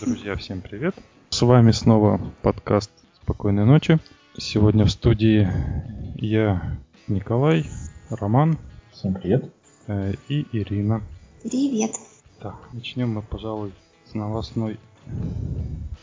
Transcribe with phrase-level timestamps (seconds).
[0.00, 0.94] Друзья, всем привет!
[1.28, 2.90] С вами снова подкаст
[3.22, 3.98] «Спокойной ночи».
[4.38, 5.46] Сегодня в студии
[6.14, 7.66] я, Николай,
[8.08, 8.56] Роман.
[8.92, 9.52] Всем привет.
[9.88, 11.02] Э, и Ирина.
[11.42, 11.90] Привет.
[12.38, 13.74] Так, начнем мы, пожалуй,
[14.10, 14.80] с новостной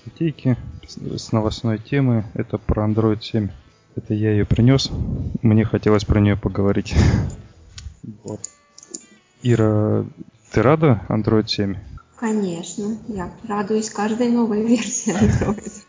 [0.01, 2.25] статейки, с новостной темы.
[2.35, 3.49] Это про Android 7.
[3.95, 4.91] Это я ее принес.
[5.41, 6.93] Мне хотелось про нее поговорить.
[8.23, 8.41] Вот.
[9.41, 10.05] Ира,
[10.51, 11.75] ты рада Android 7?
[12.17, 15.83] Конечно, я радуюсь каждой новой версии Android.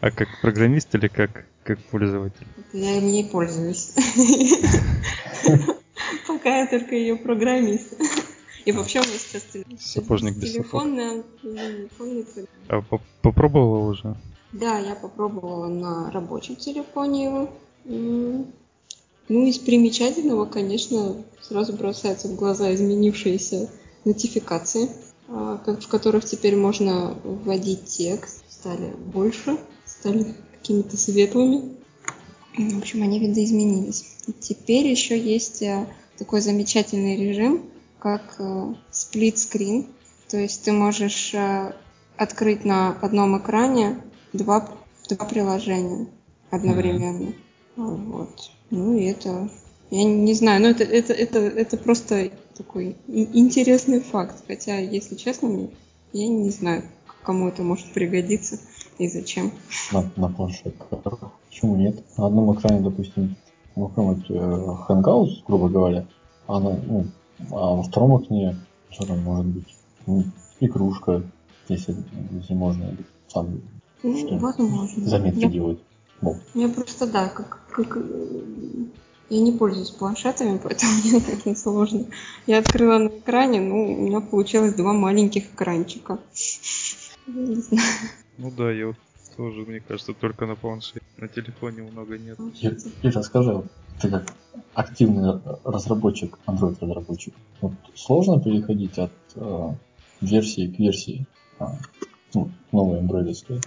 [0.00, 2.46] А как программист или как, как пользователь?
[2.72, 3.92] Я им не пользуюсь.
[6.28, 7.94] Пока я только ее программист.
[8.64, 9.44] И вообще у меня сейчас
[9.80, 11.24] Сапожник без телефонный,
[12.68, 12.82] А
[13.22, 14.16] попробовала уже?
[14.52, 17.50] Да, я попробовала на рабочем телефоне его.
[17.84, 23.68] Ну, из примечательного, конечно, сразу бросаются в глаза изменившиеся
[24.04, 24.88] нотификации.
[25.28, 31.76] А, в которых теперь можно вводить текст, стали больше, стали какими-то светлыми.
[32.56, 34.04] В общем, они видоизменились.
[34.40, 35.86] Теперь еще есть э,
[36.16, 37.62] такой замечательный режим,
[37.98, 39.86] как э, split screen.
[40.28, 41.74] То есть ты можешь э,
[42.16, 44.00] открыть на одном экране
[44.32, 44.68] два,
[45.08, 46.08] два приложения
[46.50, 47.34] одновременно.
[47.76, 48.12] Mm-hmm.
[48.12, 48.50] Вот.
[48.70, 49.50] Ну и это
[49.90, 54.42] я не знаю, но это, это, это, это просто такой интересный факт.
[54.46, 55.68] Хотя, если честно,
[56.12, 56.82] я не знаю,
[57.22, 58.58] кому это может пригодиться
[58.98, 59.52] и зачем.
[59.92, 61.00] На, на планшетках.
[61.48, 62.02] Почему нет?
[62.16, 63.36] На одном экране, допустим,
[63.76, 64.34] ну, какой-нибудь э,
[64.88, 66.06] Hangouts, грубо говоря,
[66.46, 67.06] а, на, ну,
[67.50, 68.56] а во втором окне
[68.90, 69.74] что там может быть?
[70.06, 70.24] Ну,
[70.60, 71.22] игрушка,
[71.68, 71.94] если,
[72.30, 72.96] если можно
[73.32, 73.60] там
[74.02, 75.06] ну, возможно.
[75.06, 75.78] заметки я, делать.
[76.54, 77.98] Я просто, да, как, как
[79.28, 82.06] я не пользуюсь планшетами, поэтому мне очень сложно.
[82.46, 86.18] Я открыла на экране, ну, у меня получилось два маленьких экранчика.
[87.26, 87.82] не знаю.
[88.38, 88.96] Ну да, я вот
[89.36, 91.00] тоже, мне кажется, только на планшете.
[91.16, 92.38] На телефоне много нет.
[92.54, 92.72] Я,
[93.02, 93.62] я расскажи,
[94.00, 94.34] ты как
[94.74, 99.68] активный разработчик, Android-разработчик, вот сложно переходить от э,
[100.20, 101.26] версии к версии,
[101.58, 101.64] э,
[102.34, 103.60] ну, новой андроидовской?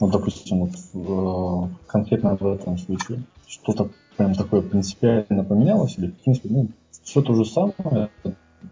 [0.00, 6.14] Ну, допустим, вот в, конкретно в этом случае что-то прям такое принципиально поменялось, или в
[6.22, 6.68] принципе, ну,
[7.02, 8.10] все то же самое,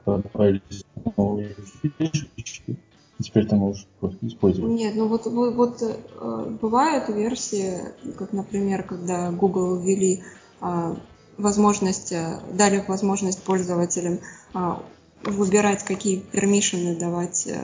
[0.06, 0.84] добавились
[1.16, 2.76] новые фишечки,
[3.18, 3.86] и теперь ты можешь
[4.22, 4.72] использовать.
[4.72, 7.78] Нет, ну вот, вот, вот э, бывают версии,
[8.18, 10.22] как, например, когда Google ввели
[10.60, 10.94] э,
[11.38, 14.20] возможность, э, дали возможность пользователям
[14.54, 14.74] э,
[15.24, 17.60] выбирать, какие пермишины давать э,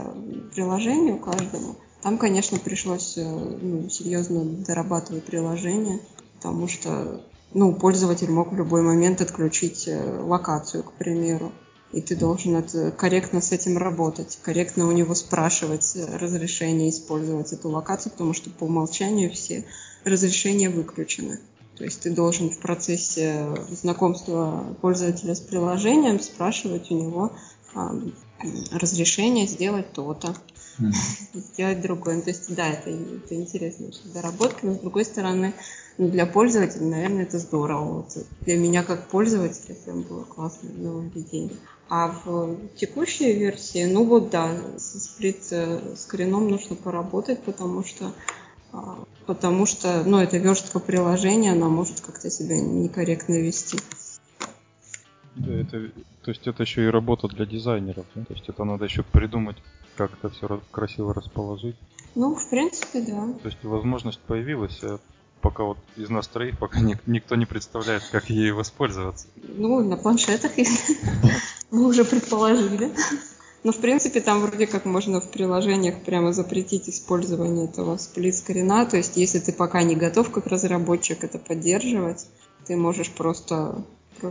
[0.54, 1.76] приложению каждому.
[2.02, 6.00] Там, конечно, пришлось э, ну, серьезно дорабатывать приложение,
[6.36, 7.22] потому что
[7.52, 11.52] ну, пользователь мог в любой момент отключить э, локацию, к примеру.
[11.92, 17.52] И ты должен это, корректно с этим работать, корректно у него спрашивать э, разрешение использовать
[17.52, 19.64] эту локацию, потому что по умолчанию все
[20.04, 21.40] разрешения выключены.
[21.76, 27.32] То есть ты должен в процессе знакомства пользователя с приложением спрашивать у него
[27.72, 27.94] а,
[28.72, 30.34] разрешение сделать то-то.
[31.34, 32.16] Сделать другое.
[32.16, 35.52] Ну, то есть, да, это, это интересная доработка, но с другой стороны,
[35.98, 38.02] ну, для пользователя, наверное, это здорово.
[38.02, 41.56] Вот для меня как пользователя прям было классное нововведение.
[41.88, 48.12] А в текущей версии, ну вот да, с сплит-скрином нужно поработать, потому что
[48.72, 53.78] а, потому что, ну, это верстка приложения, она может как-то себя некорректно вести.
[55.36, 55.90] Да, это,
[56.22, 58.24] то есть это еще и работа для дизайнеров, да?
[58.24, 59.56] то есть это надо еще придумать,
[59.98, 61.76] как это все красиво расположить.
[62.14, 63.32] Ну, в принципе, да.
[63.42, 65.00] То есть возможность появилась, а
[65.40, 69.26] пока вот из нас троих, пока ник- никто не представляет, как ей воспользоваться.
[69.36, 70.52] Ну, на планшетах
[71.70, 72.92] мы уже предположили.
[73.64, 78.86] Но, в принципе, там вроде как можно в приложениях прямо запретить использование этого сплит-скрина.
[78.86, 82.26] То есть, если ты пока не готов как разработчик это поддерживать,
[82.66, 83.84] ты можешь просто,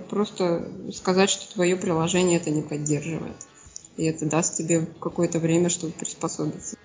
[0.09, 3.35] просто сказать, что твое приложение это не поддерживает.
[3.97, 6.77] И это даст тебе какое-то время, чтобы приспособиться.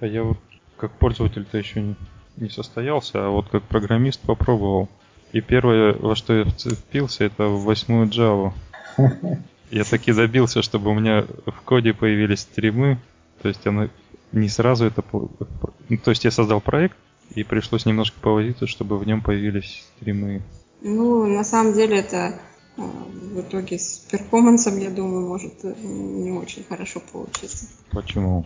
[0.00, 0.38] А я вот
[0.76, 1.94] как пользователь-то еще
[2.36, 4.88] не, состоялся, а вот как программист попробовал.
[5.32, 8.52] И первое, во что я вцепился, это в восьмую Java.
[9.70, 12.98] Я таки добился, чтобы у меня в коде появились стримы.
[13.40, 13.88] То есть она
[14.32, 15.04] не сразу это...
[15.12, 16.96] Ну, то есть я создал проект,
[17.36, 20.42] и пришлось немножко повозиться, чтобы в нем появились стримы.
[20.82, 22.40] Ну, на самом деле это
[22.76, 27.66] в итоге с перформансом, я думаю, может э, не очень хорошо получиться.
[27.90, 28.44] Почему?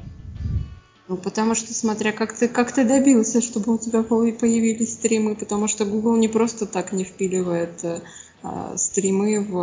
[1.08, 5.68] Ну, потому что, смотря как ты, как ты добился, чтобы у тебя появились стримы, потому
[5.68, 8.00] что Google не просто так не впиливает э,
[8.42, 9.56] а, стримы в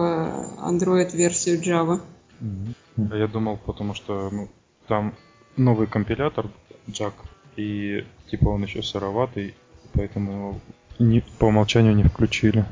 [0.60, 2.02] Android-версию Java.
[2.40, 3.18] Mm-hmm.
[3.18, 4.50] Я думал, потому что ну,
[4.88, 5.16] там
[5.58, 6.50] новый компилятор
[6.90, 7.14] джак.
[7.56, 9.56] И типа он еще сыроватый,
[9.94, 10.60] поэтому
[11.00, 12.66] не, по умолчанию не включили.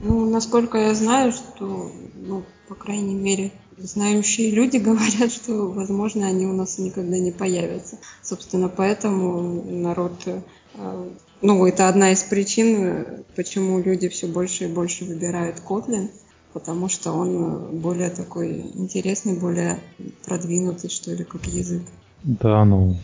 [0.00, 6.46] Ну, насколько я знаю, что, ну, по крайней мере, знающие люди говорят, что, возможно, они
[6.46, 7.98] у нас никогда не появятся.
[8.22, 11.10] Собственно, поэтому народ, э,
[11.40, 16.10] ну, это одна из причин, почему люди все больше и больше выбирают Kotlin,
[16.52, 19.80] потому что он более такой интересный, более
[20.24, 21.82] продвинутый, что ли, как язык.
[22.22, 22.96] Да, ну.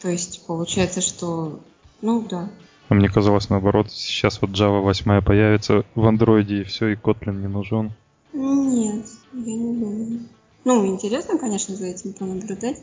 [0.00, 1.60] То есть получается, что,
[2.02, 2.48] ну да,
[2.90, 7.40] а мне казалось наоборот, сейчас вот Java 8 появится в андроиде и все, и Kotlin
[7.40, 7.92] не нужен.
[8.32, 10.20] Нет, я не думаю.
[10.64, 12.82] Ну, интересно, конечно, за этим понаблюдать.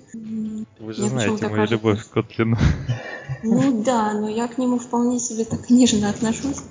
[0.80, 1.76] Вы же Мне знаете мою кажется...
[1.76, 2.58] любовь к Kotlin.
[3.44, 6.64] Ну да, но я к нему вполне себе так нежно отношусь.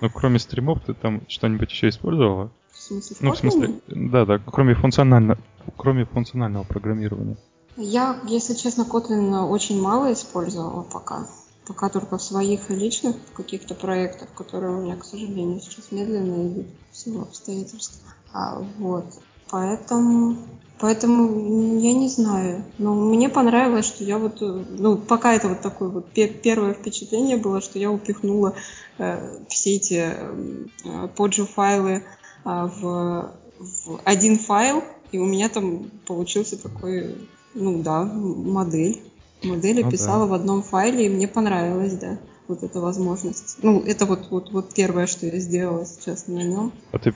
[0.00, 2.50] Ну, кроме стримов, ты там что-нибудь еще использовала?
[2.72, 5.36] В смысле, Ну, в смысле, да, да, кроме, функционально,
[5.76, 7.36] кроме функционального программирования.
[7.76, 11.26] Я, если честно, Kotlin очень мало использовала пока
[11.66, 16.66] пока только в своих личных каких-то проектах, которые у меня, к сожалению, сейчас медленно идут
[16.92, 18.00] в силу обстоятельств.
[18.32, 19.06] А, вот.
[19.50, 20.36] Поэтому,
[20.78, 22.64] поэтому я не знаю.
[22.78, 27.60] Но мне понравилось, что я вот, ну, пока это вот такое вот первое впечатление было,
[27.60, 28.54] что я упихнула
[28.98, 32.02] э, все эти э, поджи файлы э,
[32.44, 37.16] в, в один файл, и у меня там получился такой,
[37.54, 39.00] ну да, модель
[39.42, 40.30] модели ну, писала да.
[40.30, 42.18] в одном файле, и мне понравилось, да,
[42.48, 43.58] вот эта возможность.
[43.62, 46.72] Ну, это вот, вот, вот первое, что я сделала сейчас на нем.
[46.92, 47.14] А ты,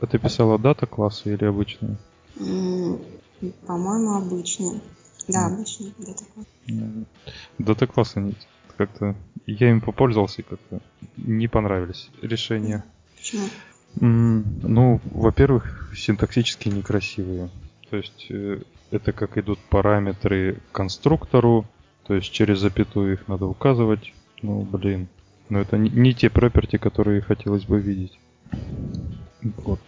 [0.00, 1.96] а ты писала дата классы или обычные?
[3.66, 4.80] по-моему, обычные.
[5.28, 7.06] Да, обычные дата классы.
[7.58, 8.34] Дата классы
[8.76, 9.14] как-то...
[9.46, 10.80] Я им попользовался и как-то
[11.16, 12.84] не понравились решения.
[13.16, 13.46] Почему?
[14.00, 17.48] Ну, во-первых, синтаксически некрасивые.
[17.96, 18.58] То есть э,
[18.90, 21.64] это как идут параметры конструктору,
[22.06, 24.12] то есть через запятую их надо указывать.
[24.42, 25.08] Ну, блин.
[25.48, 28.18] Но это не, не те проперти, которые хотелось бы видеть.
[29.40, 29.80] Вот.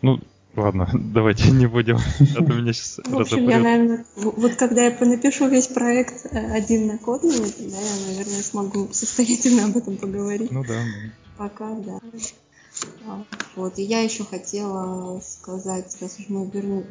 [0.00, 0.18] Ну,
[0.56, 4.96] ладно, давайте не будем, а то меня сейчас В общем, я, наверное, вот когда я
[4.98, 10.50] напишу весь проект э, один на Kotlin, тогда я, наверное, смогу состоятельно об этом поговорить.
[10.50, 10.80] Ну да.
[11.36, 11.98] Пока, да.
[13.06, 13.24] А,
[13.56, 16.84] вот, и я еще хотела сказать, раз уж мы верну,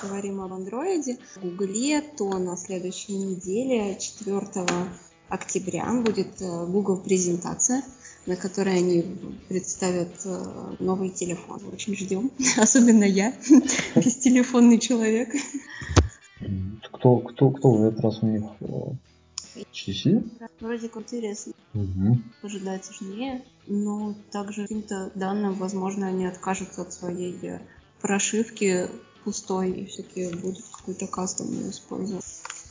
[0.00, 4.40] говорим об андроиде, в Гугле, то на следующей неделе, 4
[5.28, 7.82] октября, будет э, Google презентация,
[8.26, 9.02] на которой они
[9.48, 11.60] представят э, новый телефон.
[11.72, 13.32] Очень ждем, особенно я,
[13.96, 15.30] бестелефонный человек.
[16.92, 18.44] Кто, кто, кто в этот раз у них
[19.56, 20.48] HTC?
[20.60, 21.52] Вроде как интересно.
[21.74, 22.18] Угу.
[22.42, 27.60] Ожидается сложнее, но также каким-то данным, возможно, они откажутся от своей э,
[28.00, 28.88] прошивки
[29.24, 32.24] пустой и все-таки будут какую-то кастомную использовать.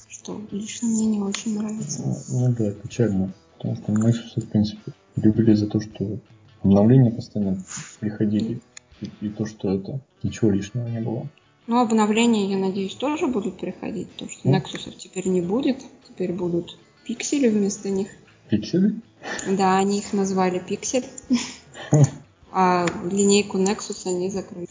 [0.10, 2.04] Что лично мне не очень нравится.
[2.30, 3.34] Ну, ну да, печально.
[3.58, 6.20] Потому что Nexus, в принципе, любили за то, что
[6.64, 7.64] обновления постоянно
[8.00, 8.62] приходили.
[9.02, 11.28] И, и то, что это ничего лишнего не было.
[11.72, 16.78] Ну, обновления, я надеюсь, тоже будут приходить, потому что Nexus теперь не будет, теперь будут
[17.06, 18.10] пиксели вместо них.
[18.50, 19.00] Пиксели?
[19.48, 21.06] Да, они их назвали пиксель.
[22.52, 24.68] А линейку Nexus они закрыли.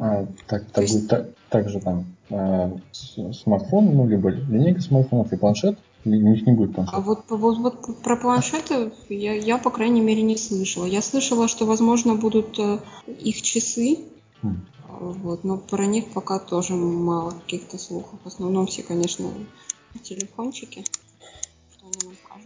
[0.00, 1.06] А, так, так, есть...
[1.06, 6.74] так, также там э, смартфон, ну, либо линейка смартфонов и планшет, у них не будет
[6.74, 6.96] планшета.
[6.96, 10.86] А вот, вот, вот про планшеты я, я, по крайней мере, не слышала.
[10.86, 12.78] Я слышала, что, возможно, будут э,
[13.20, 13.98] их часы,
[14.42, 18.20] Вот, но про них пока тоже мало каких-то слухов.
[18.24, 19.32] В основном все, конечно,
[20.02, 20.84] телефончики.
[21.72, 22.42] Что они нам.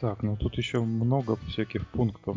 [0.00, 2.36] Так, ну тут еще много всяких пунктов.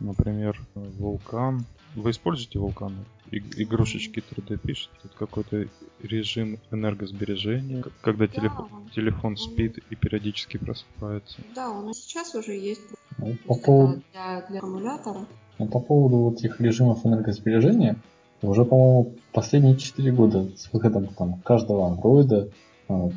[0.00, 1.64] Например, вулкан.
[1.94, 2.94] Вы используете вулкан?
[3.30, 4.90] И, игрушечки 3D пишет.
[5.02, 5.68] Тут какой-то
[6.02, 11.40] режим энергосбережения, когда да, телефон, он, телефон спит и периодически просыпается.
[11.54, 12.82] Да, у нас сейчас уже есть
[13.18, 14.02] ну, по поводу...
[14.12, 15.26] для, для аккумулятора.
[15.58, 17.96] Но по поводу вот этих режимов энергосбережения,
[18.42, 22.48] уже, по-моему, последние 4 года с выходом там каждого андроида,
[22.88, 23.10] а, у,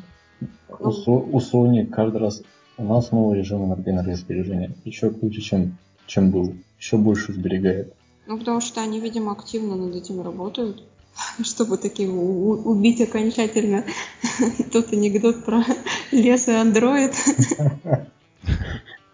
[0.78, 2.42] у Sony каждый раз
[2.76, 4.72] у нас новый режим энергосбережения.
[4.84, 6.54] Еще круче, чем, чем был.
[6.78, 7.94] Еще больше сберегает.
[8.26, 10.82] Ну, потому что они, видимо, активно над этим работают,
[11.42, 13.84] чтобы таки убить окончательно
[14.72, 15.64] тот анекдот про
[16.10, 17.14] лес и андроид.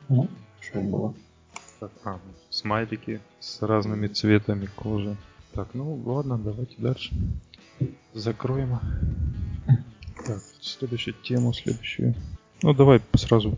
[0.69, 1.15] Что было.
[1.81, 2.21] Так, а,
[2.51, 5.17] смайлики с разными цветами кожи.
[5.53, 7.15] Так, ну ладно, давайте дальше.
[8.13, 8.79] Закроем.
[10.27, 12.15] Так, следующую тему, следующую.
[12.63, 13.57] Ну давай сразу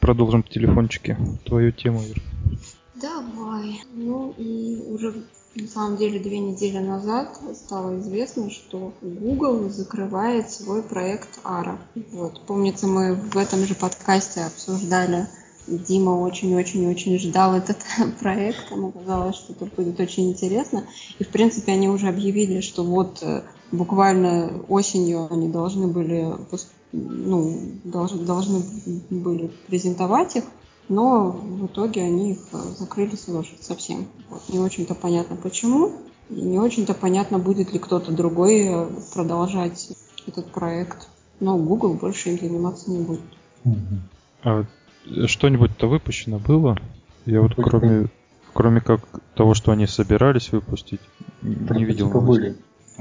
[0.00, 1.16] продолжим телефончики.
[1.44, 2.22] Твою тему, Ир.
[2.94, 3.80] Давай.
[3.94, 5.24] Ну и уже
[5.56, 11.78] на самом деле две недели назад стало известно, что Google закрывает свой проект ARA.
[12.12, 12.40] Вот.
[12.46, 15.26] Помнится, мы в этом же подкасте обсуждали
[15.66, 17.78] Дима очень-очень-очень ждал этот
[18.20, 18.70] проект.
[18.70, 20.84] Ему казалось, что это будет очень интересно.
[21.18, 26.34] И, в принципе, они уже объявили, что вот э, буквально осенью они должны были,
[26.92, 28.62] ну, должны, должны
[29.10, 30.44] были презентовать их,
[30.88, 33.16] но в итоге они их э, закрыли
[33.60, 34.08] совсем.
[34.30, 34.42] Вот.
[34.48, 35.92] Не очень-то понятно почему.
[36.28, 39.92] И не очень-то понятно, будет ли кто-то другой э, продолжать
[40.26, 41.08] этот проект.
[41.40, 43.20] Но Google больше им заниматься не будет.
[44.44, 44.64] А
[45.26, 46.78] что-нибудь-то выпущено было?
[47.26, 48.08] Я вот кроме,
[48.52, 49.00] кроме как
[49.34, 51.00] того, что они собирались выпустить,
[51.42, 52.08] не видел.
[52.20, 52.56] были.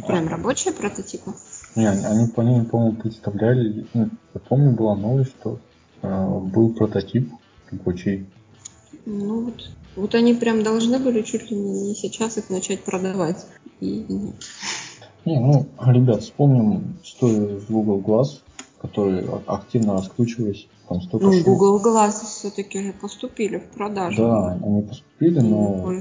[0.07, 1.31] Прям рабочие прототипы?
[1.75, 5.59] Не, они, по ним, по-моему, представляли, ну, я помню, была новость, что
[6.01, 7.29] э, был прототип
[7.71, 8.25] рабочий.
[9.05, 13.45] Ну вот, вот они прям должны были чуть ли не сейчас их начать продавать.
[13.79, 14.05] И.
[15.25, 18.41] Не, ну, ребят, вспомним историю с Google Glass,
[18.81, 21.43] которые активно раскручивались там столько ну, шум.
[21.43, 24.17] Google Glass все-таки же поступили в продажу.
[24.17, 25.93] Да, они поступили, но,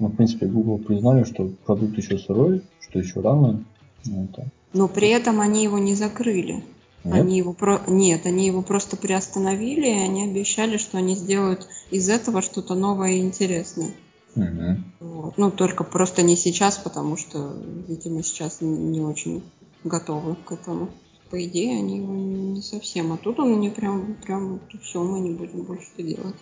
[0.00, 3.64] ну, в принципе, Google признали, что продукт еще сырой, что еще рано.
[4.06, 4.48] Ну, это...
[4.72, 6.64] Но при этом они его не закрыли.
[7.04, 7.14] Нет?
[7.14, 7.80] Они его про...
[7.86, 13.12] Нет, они его просто приостановили, и они обещали, что они сделают из этого что-то новое
[13.12, 13.90] и интересное.
[14.34, 14.76] Угу.
[15.00, 15.38] Вот.
[15.38, 17.54] Ну, только просто не сейчас, потому что,
[17.86, 19.44] видимо, сейчас не очень
[19.84, 20.88] готовы к этому
[21.34, 23.12] по идее, они не совсем.
[23.12, 26.36] А тут он мне прям, прям все, мы не будем больше это делать.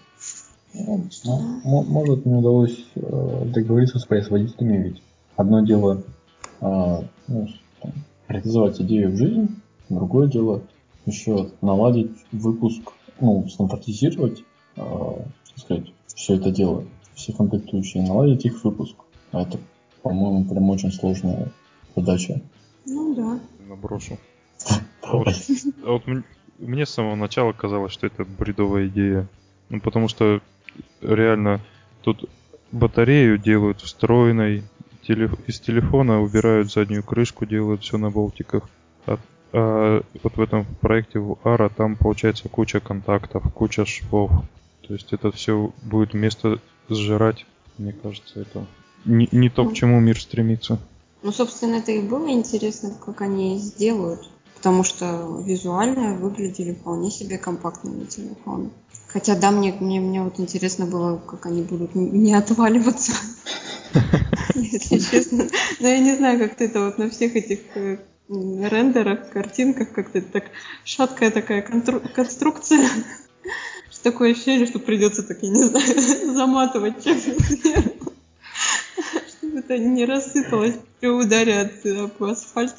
[0.74, 5.02] Ну, ну, может, мне удалось э, договориться с производителями, ведь
[5.34, 6.02] одно дело
[6.60, 7.48] э, ну,
[7.80, 7.92] там,
[8.28, 10.62] реализовать идею в жизнь, другое дело
[11.06, 14.44] еще наладить выпуск, ну, стандартизировать,
[14.76, 14.82] э,
[15.56, 16.84] сказать, все это дело,
[17.14, 18.96] все комплектующие, наладить их выпуск.
[19.30, 19.58] А это,
[20.02, 21.50] по-моему, прям очень сложная
[21.96, 22.42] задача.
[22.84, 23.40] Ну да.
[23.66, 24.18] Наброшу.
[25.12, 25.28] А вот,
[25.84, 26.02] а вот
[26.58, 29.28] мне с самого начала казалось, что это бредовая идея.
[29.68, 30.40] Ну, потому что
[31.00, 31.60] реально
[32.02, 32.28] тут
[32.70, 34.64] батарею делают встроенной,
[35.02, 35.34] телеф...
[35.46, 38.68] из телефона убирают заднюю крышку, делают все на болтиках.
[39.06, 39.18] А,
[39.52, 44.30] а вот в этом проекте в Ара там получается куча контактов, куча швов.
[44.86, 47.44] То есть это все будет место сжирать.
[47.76, 48.66] Мне кажется, это
[49.04, 50.78] не, не то, к чему мир стремится.
[51.22, 54.28] Ну, собственно, это и было интересно, как они сделают
[54.62, 58.70] потому что визуально выглядели вполне себе компактными телефоны.
[59.08, 63.10] Хотя да, мне, мне, мне вот интересно было, как они будут не отваливаться,
[64.54, 65.48] если честно.
[65.80, 70.44] Но я не знаю, как-то это вот на всех этих э, рендерах, картинках, как-то так
[70.84, 72.88] шаткая такая конструкция.
[74.04, 76.00] Такое ощущение, что придется так, я не знаю,
[76.34, 77.32] заматывать чем-то
[79.28, 82.74] чтобы это не рассыпалось при ударе от, об асфальт.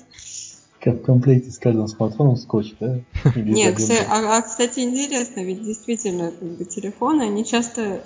[0.84, 3.00] Как в комплекте с каждым смартфоном скотч, да?
[3.36, 8.04] Нет, а, а, кстати, интересно, ведь действительно, как бы, телефоны, они часто,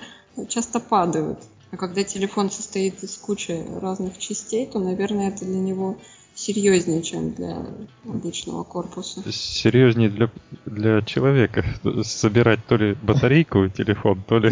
[0.48, 1.40] часто падают.
[1.72, 5.98] А когда телефон состоит из кучи разных частей, то, наверное, это для него
[6.36, 7.66] серьезнее, чем для
[8.06, 9.24] обычного корпуса.
[9.32, 10.30] Серьезнее для,
[10.68, 11.66] для человека.
[12.04, 14.52] Собирать то ли батарейку телефон, то ли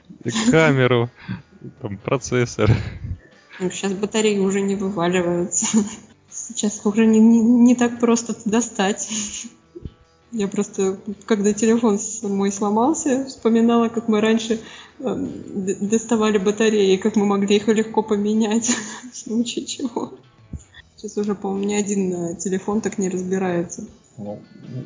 [0.50, 1.10] камеру,
[1.82, 2.70] там, процессор.
[3.60, 5.66] Ну, сейчас батареи уже не вываливаются.
[6.48, 9.08] Сейчас уже не, не, не так просто достать.
[10.32, 14.60] Я просто, когда телефон мой сломался, вспоминала, как мы раньше
[14.98, 15.28] э,
[15.80, 18.70] доставали батареи, как мы могли их легко поменять
[19.12, 20.12] в случае чего.
[20.96, 23.86] Сейчас уже, по-моему, ни один э, телефон так не разбирается.
[24.18, 24.38] Ну,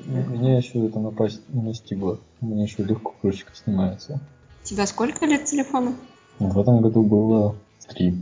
[0.06, 2.18] меня еще это напасть не настигло.
[2.40, 4.20] У меня еще легко крышечка снимается.
[4.62, 5.94] У тебя сколько лет телефону?
[6.38, 7.56] В этом году было
[7.88, 8.14] три.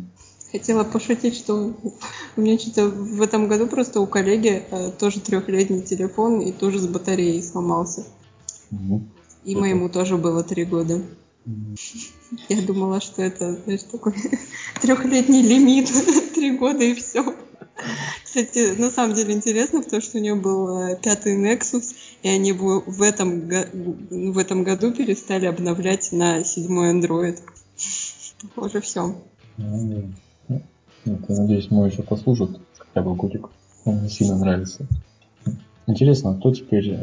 [0.50, 1.74] Хотела пошутить, что
[2.36, 6.78] у меня что-то в этом году просто у коллеги э, тоже трехлетний телефон и тоже
[6.78, 8.06] с батареей сломался.
[8.70, 9.02] Угу.
[9.44, 9.60] И это...
[9.60, 11.02] моему тоже было три года.
[11.44, 11.76] Угу.
[12.48, 14.14] Я думала, что это, знаешь, такой
[14.80, 15.90] трехлетний лимит,
[16.34, 17.34] три года и все.
[18.24, 22.52] Кстати, на самом деле интересно, потому что у нее был э, пятый Nexus, и они
[22.52, 27.38] в этом, в этом году перестали обновлять на седьмой Android.
[28.54, 29.14] Похоже, все.
[31.08, 33.48] Вот, я надеюсь, мой еще послужит хотя бы годик.
[33.84, 34.86] Он мне сильно нравится.
[35.86, 36.98] Интересно, кто теперь,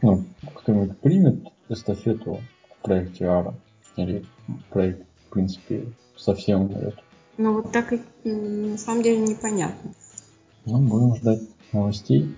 [0.00, 0.24] ну,
[0.54, 2.40] кто-нибудь примет эстафету
[2.78, 3.54] в проекте Ара?
[3.96, 4.24] Или
[4.70, 5.84] проект, в принципе,
[6.16, 6.98] совсем умрет?
[7.36, 9.90] Ну, вот так и на самом деле непонятно.
[10.64, 12.34] Ну, будем ждать новостей.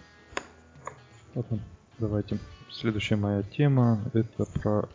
[1.35, 1.61] Ладно,
[1.99, 2.39] давайте.
[2.73, 4.89] Следующая моя тема это про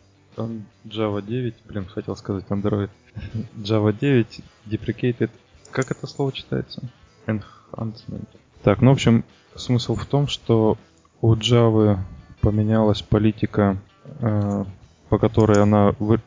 [0.84, 2.90] Java 9, блин, хотел сказать Android.
[3.56, 5.30] Java 9 deprecated
[5.72, 6.82] как это слово читается?
[7.26, 8.28] Enhancement.
[8.62, 9.24] Так, ну, в общем,
[9.56, 10.78] смысл в том, что
[11.20, 11.98] у Java
[12.40, 13.78] поменялась политика,
[14.20, 14.64] э,
[15.08, 16.20] по которой она вы...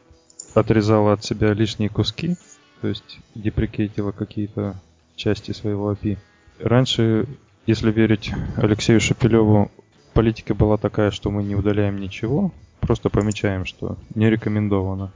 [0.54, 2.36] отрезала от себя лишние куски,
[2.82, 4.75] то есть деприкейтила какие-то
[5.16, 6.18] части своего API.
[6.60, 7.28] Раньше,
[7.66, 9.72] если верить Алексею Шапилеву,
[10.14, 15.12] политика была такая, что мы не удаляем ничего, просто помечаем, что не рекомендовано.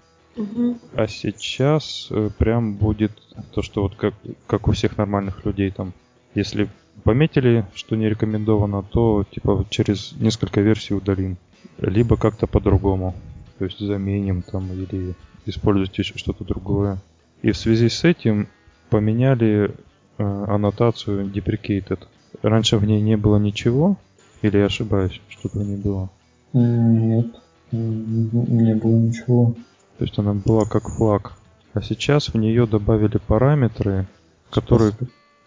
[0.93, 3.11] А сейчас э, прям будет
[3.51, 4.13] то, что вот как,
[4.47, 5.93] как у всех нормальных людей там,
[6.35, 6.69] если
[7.03, 11.37] пометили, что не рекомендовано, то типа через несколько версий удалим.
[11.77, 13.15] Либо как-то по-другому.
[13.57, 16.99] То есть заменим там или используйте что-то другое.
[17.41, 18.47] И в связи с этим
[18.89, 19.71] поменяли
[20.17, 21.99] э, аннотацию deprecated.
[22.41, 23.97] Раньше в ней не было ничего,
[24.41, 26.09] или я ошибаюсь, что-то не было.
[26.53, 27.35] Нет,
[27.71, 29.55] не было ничего.
[29.99, 31.33] То есть она была как флаг.
[31.73, 34.07] А сейчас в нее добавили параметры,
[34.49, 34.93] которые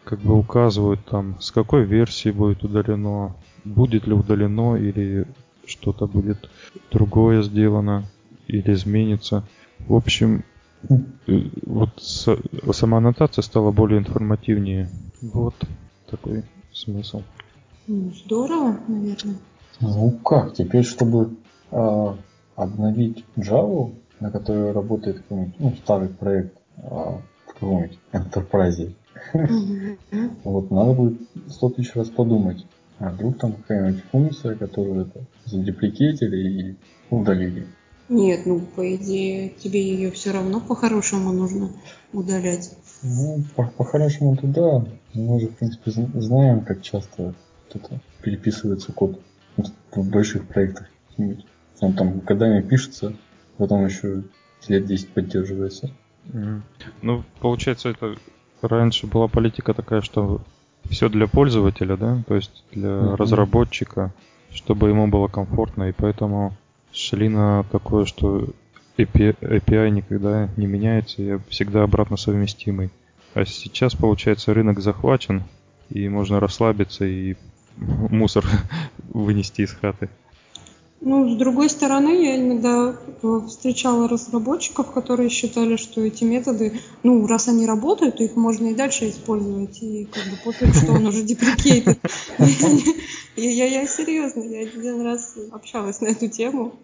[0.05, 5.27] как бы указывают там, с какой версии будет удалено, будет ли удалено или
[5.65, 6.51] что-то будет
[6.91, 8.05] другое сделано
[8.47, 9.43] или изменится.
[9.79, 10.45] В общем,
[10.91, 10.97] э,
[11.65, 14.91] вот сама аннотация стала более информативнее.
[15.23, 15.55] Вот
[16.11, 16.45] такой
[16.75, 17.23] смысл.
[17.87, 19.37] Ну, Здорово, наверное.
[19.81, 21.37] Ну как, теперь, чтобы
[21.71, 22.17] а,
[22.55, 28.93] обновить Java, на которой работает какой-нибудь ну, старый проект а, в каком-нибудь Enterprise,
[30.45, 32.65] вот надо будет сто тысяч раз подумать.
[32.99, 36.77] А вдруг там какая-нибудь функция, которую это задепликетили и
[37.11, 37.67] удалили.
[38.09, 41.71] Нет, ну, по идее, тебе ее все равно по-хорошему нужно
[42.13, 42.77] удалять.
[43.03, 44.85] Ну, по- по-хорошему-то да.
[45.15, 47.35] Мы же, в принципе, зн- знаем, как часто
[47.73, 49.19] это переписывается код
[49.57, 50.87] в больших проектах.
[51.81, 53.15] Он там годами пишется,
[53.59, 54.23] потом еще
[54.69, 55.91] лет 10 поддерживается.
[57.03, 58.17] Ну, получается, это
[58.63, 60.41] раньше была политика такая, что
[60.89, 63.15] все для пользователя, да, то есть для Мгм.
[63.17, 64.13] разработчика,
[64.51, 66.55] чтобы ему было комфортно, и поэтому
[66.93, 68.49] шли на такое, что
[68.99, 72.91] API, API никогда не меняется и всегда обратно совместимый.
[73.35, 75.43] А сейчас, получается, рынок захвачен,
[75.89, 77.37] и можно расслабиться и
[77.77, 78.45] мусор
[79.09, 80.09] вынести из хаты.
[81.05, 87.27] Ну, с другой стороны, я иногда э, встречала разработчиков, которые считали, что эти методы, ну,
[87.27, 91.05] раз они работают, то их можно и дальше использовать, и как бы пофиг, что он
[91.05, 91.99] уже деприкейтед.
[93.35, 96.75] Я, серьезно, я один раз общалась на эту тему,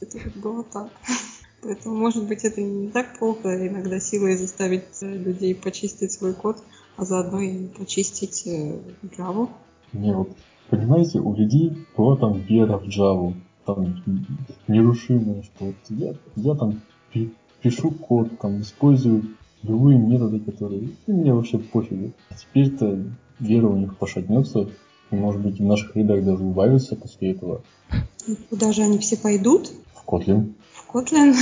[0.00, 0.90] это было так.
[1.62, 6.58] Поэтому, может быть, это не так плохо иногда силой заставить э, людей почистить свой код,
[6.98, 8.80] а заодно и почистить э,
[9.16, 9.48] Java.
[9.94, 10.28] Не, вот,
[10.68, 13.32] понимаете, у людей была там вера в Java,
[13.64, 14.02] там
[14.68, 16.80] нерушимая, что вот я, я там
[17.12, 22.12] пи- пишу код, там использую любые методы, которые и мне вообще пофигу.
[22.30, 23.02] А теперь-то
[23.38, 24.68] вера у них пошатнется,
[25.10, 27.62] и может быть в наших рядах даже убавится после этого
[28.26, 29.70] И Куда же они все пойдут?
[29.94, 30.54] в Kotlin.
[30.72, 31.34] В Kotlin.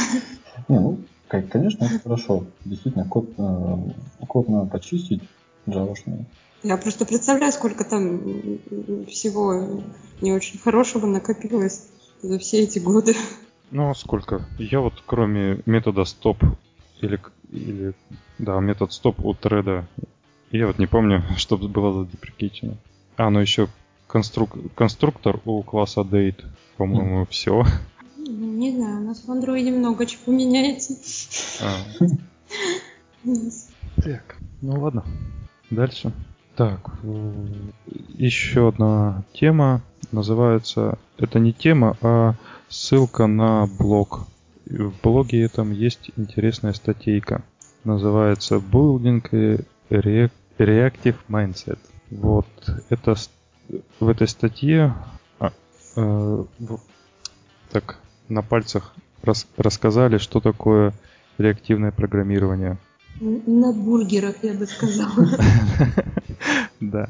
[0.69, 2.45] Не, ну, конечно, это хорошо.
[2.65, 3.77] Действительно, код, э,
[4.27, 5.23] код надо почистить,
[5.69, 6.27] джавашный.
[6.63, 8.21] Я просто представляю, сколько там
[9.09, 9.81] всего
[10.21, 11.87] не очень хорошего накопилось
[12.23, 13.15] за все эти годы.
[13.71, 14.45] Ну, а сколько?
[14.59, 16.43] Я вот кроме метода стоп
[17.01, 17.95] или, к- или
[18.39, 19.87] да, метод стоп у треда,
[20.51, 22.75] я вот не помню, что было задеприкичено.
[23.17, 23.69] А, ну еще
[24.07, 24.57] конструк...
[24.75, 26.45] конструктор у класса date,
[26.77, 27.65] по-моему, все.
[28.17, 30.95] Ну, Не знаю, у нас в андроиде много чего меняется.
[34.03, 35.05] Так, ну ладно.
[35.71, 36.13] Дальше.
[36.61, 36.91] Так,
[38.19, 39.81] еще одна тема
[40.13, 40.99] называется...
[41.17, 42.35] Это не тема, а
[42.69, 44.27] ссылка на блог.
[44.67, 47.43] В блоге этом есть интересная статейка.
[47.85, 51.79] Называется Building Reactive Mindset.
[52.11, 52.47] Вот.
[52.91, 53.15] Это
[53.99, 54.95] в этой статье
[55.39, 55.53] а,
[55.97, 56.45] э,
[57.71, 57.97] так
[58.29, 58.93] на пальцах
[59.23, 60.93] рас- рассказали, что такое
[61.39, 62.77] реактивное программирование.
[63.19, 65.27] На бургерах, я бы сказала.
[66.81, 67.09] Да.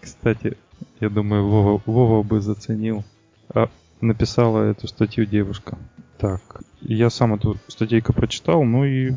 [0.00, 0.56] Кстати,
[1.00, 3.04] я думаю, Вова, Вова бы заценил.
[3.54, 3.68] А,
[4.00, 5.78] написала эту статью девушка.
[6.18, 6.40] Так,
[6.80, 9.12] я сам эту статейку прочитал, ну и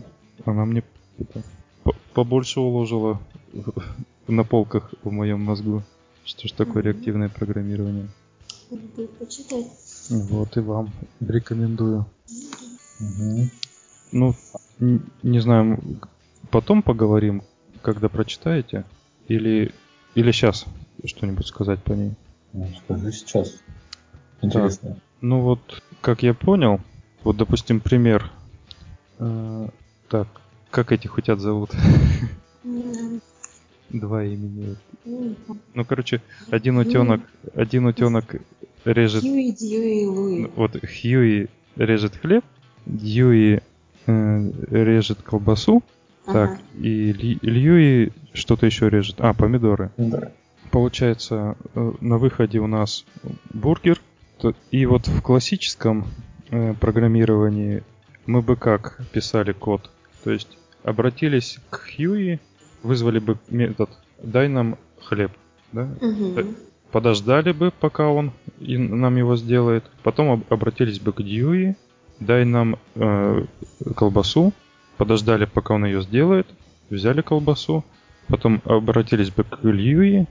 [0.46, 0.84] она мне
[1.18, 1.42] это,
[1.84, 3.20] по- побольше уложила
[4.28, 5.82] на полках в моем мозгу.
[6.24, 8.08] Что ж такое реактивное программирование?
[9.20, 9.66] Почитать.
[10.10, 12.06] Вот и вам рекомендую.
[13.00, 13.50] Мгм.
[14.12, 14.36] Ну,
[14.82, 15.80] не знаю,
[16.50, 17.44] потом поговорим,
[17.82, 18.84] когда прочитаете,
[19.28, 19.72] или,
[20.16, 20.66] или сейчас
[21.06, 22.14] что-нибудь сказать по ней.
[22.54, 23.62] Ну, скажи сейчас.
[24.42, 24.98] Интересно.
[25.22, 26.82] Ну вот, как я понял,
[27.24, 28.32] вот, допустим, пример.
[29.20, 29.70] Э,
[30.10, 30.28] так,
[30.72, 31.72] как этих утят зовут?
[33.90, 34.76] Два имени.
[35.06, 37.22] Ну, короче, один утенок,
[37.54, 38.36] один утенок
[38.86, 39.22] режет...
[39.22, 40.52] Хьюи, Дьюи, Луи.
[40.56, 42.44] Вот Хьюи режет хлеб,
[42.86, 43.62] Дьюи
[44.08, 45.84] режет колбасу,
[46.26, 46.60] так, Ага.
[46.80, 49.16] и Ли- Льюи что-то еще режет.
[49.20, 49.92] А, помидоры.
[49.98, 50.32] Да.
[50.72, 53.06] Получается, э, на выходе у нас
[53.54, 54.00] бургер.
[54.40, 56.06] То- И вот в классическом
[56.50, 57.84] э, программировании
[58.26, 59.90] мы бы как писали код?
[60.24, 62.40] То есть обратились к Хьюи,
[62.84, 63.90] вызвали бы метод
[64.22, 65.32] «дай нам хлеб».
[65.72, 65.88] Да?
[66.02, 66.56] Мгм.
[66.92, 69.86] подождали бы, пока он и нам его сделает.
[70.04, 71.76] Потом об- обратились бы к Дьюи,
[72.22, 73.46] дай нам э,
[73.96, 74.54] колбасу,
[74.98, 76.48] подождали, пока он ее сделает,
[76.90, 77.84] взяли колбасу,
[78.28, 80.28] потом обратились бы к Льюи,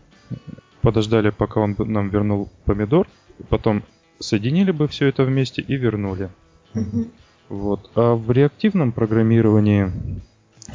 [0.81, 3.07] подождали, пока он нам вернул помидор,
[3.49, 3.83] потом
[4.19, 6.31] соединили бы все это вместе и вернули.
[7.49, 7.91] Вот.
[7.97, 9.91] А в реактивном программировании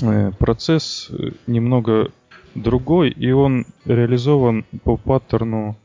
[0.02, 2.12] э, процесс э, немного
[2.54, 5.78] другой, и он реализован по паттерну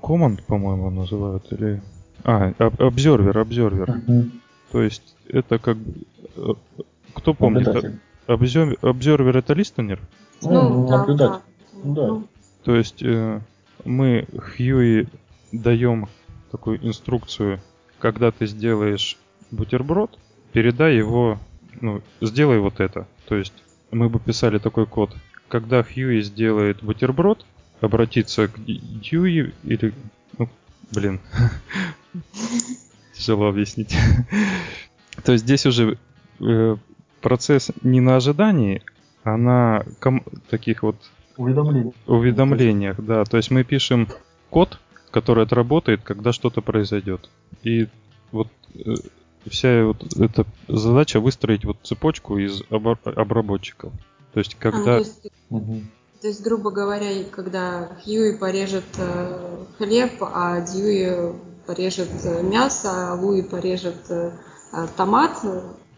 [0.00, 1.82] command, по-моему, называют, или...
[2.22, 4.02] А, observer, observer.
[4.06, 4.40] Мгм.
[4.74, 5.76] То есть это как...
[5.76, 6.02] бы,
[6.34, 6.54] э,
[7.14, 7.68] Кто помнит?
[8.26, 10.00] Observer, observer это listener?
[10.42, 11.42] Ну, да, наблюдатель.
[11.74, 11.92] да.
[11.94, 12.06] Да.
[12.08, 12.28] Ну,
[12.64, 13.40] То есть э,
[13.84, 15.06] мы Хьюи
[15.52, 16.08] даем
[16.50, 17.60] такую инструкцию,
[18.00, 19.16] когда ты сделаешь
[19.52, 20.18] бутерброд,
[20.52, 21.38] передай его,
[21.80, 23.06] ну, сделай вот это.
[23.28, 23.54] То есть
[23.92, 25.14] мы бы писали такой код.
[25.46, 27.46] Когда Хьюи сделает бутерброд,
[27.80, 29.94] обратиться к Дьюи или...
[30.36, 30.48] Ну,
[30.90, 31.20] блин.
[33.16, 33.96] Тяжело объяснить.
[35.24, 35.98] То есть здесь уже
[36.40, 36.76] э,
[37.20, 38.82] процесс не на ожидании,
[39.22, 40.96] а на ком- таких вот
[41.36, 41.92] Уведомление.
[42.06, 43.24] уведомлениях, да.
[43.24, 44.08] То есть мы пишем
[44.50, 44.78] код,
[45.10, 47.28] который отработает, когда что-то произойдет.
[47.62, 47.88] И
[48.32, 48.94] вот э,
[49.48, 53.92] вся вот эта задача выстроить вот цепочку из обор- обработчиков.
[54.32, 54.84] То есть а, когда...
[54.84, 55.88] то, есть, Мгм.
[56.20, 61.32] то есть, грубо говоря, и когда Хьюи порежет э, хлеб, а Дьюи
[61.66, 64.30] порежет э, мясо, а Луи порежет э,
[64.72, 65.38] э, томат,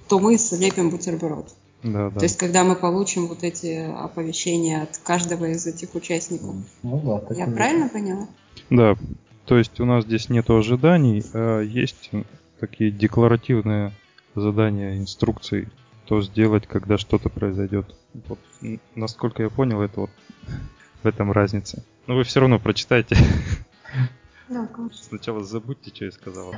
[0.09, 1.49] то мы слепим бутерброд.
[1.83, 2.19] Да, да.
[2.19, 6.55] То есть, когда мы получим вот эти оповещения от каждого из этих участников.
[6.83, 8.29] Ну да, так Я правильно поняла?
[8.71, 8.97] Да,
[9.45, 12.11] то есть у нас здесь нет ожиданий, а есть
[12.59, 13.93] такие декларативные
[14.35, 15.69] задания, инструкции,
[16.07, 17.95] что сделать, когда что-то произойдет.
[18.29, 18.39] Вот,
[18.95, 20.11] насколько я понял, это вот
[21.03, 21.85] в этом разница.
[22.07, 23.17] Но вы все равно прочитайте.
[24.49, 25.05] Да, конечно.
[25.05, 26.55] Сначала забудьте, что я сказал.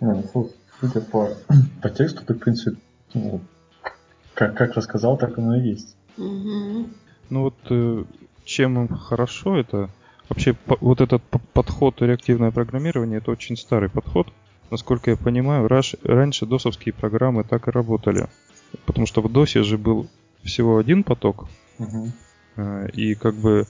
[0.00, 0.50] Не, ну,
[0.80, 1.28] судя по,
[1.80, 2.76] по тексту, ты, в принципе,
[3.14, 3.40] ну,
[4.34, 5.96] как, как рассказал, так оно и есть.
[6.16, 6.86] Ну
[7.30, 8.04] вот э,
[8.44, 9.90] чем хорошо это,
[10.28, 14.28] вообще вот этот подход реактивное программирование, это очень старый подход.
[14.70, 18.28] Насколько я понимаю, раньше досовские программы так и работали.
[18.86, 20.08] Потому что в досе же был
[20.42, 21.46] всего один поток,
[22.56, 23.66] э, и как бы,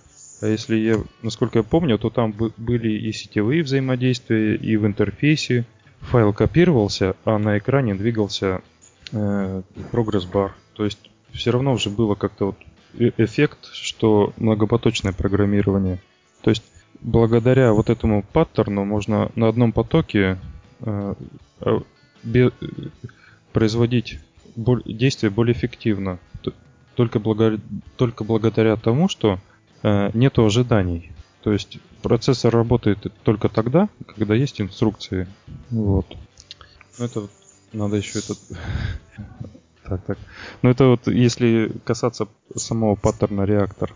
[0.46, 5.64] если я, насколько я помню, то там бы- были и сетевые взаимодействия, и в интерфейсе
[6.00, 8.60] файл копировался, а на экране двигался
[9.12, 10.54] э, прогресс-бар.
[10.74, 12.56] То есть все равно уже было как-то вот
[12.98, 15.98] э- эффект, что многопоточное программирование.
[16.42, 16.64] То есть
[17.00, 20.38] благодаря вот этому паттерну можно на одном потоке
[20.80, 21.14] э,
[21.60, 21.80] э,
[22.22, 22.66] бе- э,
[23.52, 24.18] производить
[24.56, 26.18] боль- действия более эффективно.
[26.94, 27.58] Только, благо-
[27.96, 29.38] только благодаря тому, что
[29.82, 31.12] э, нету ожиданий.
[31.42, 35.26] То есть процессор работает только тогда, когда есть инструкции.
[35.70, 36.06] Вот.
[36.98, 37.30] Ну, это вот
[37.72, 38.38] надо еще этот...
[39.84, 40.18] Так, так.
[40.62, 43.92] Ну это вот если касаться самого паттерна реактор.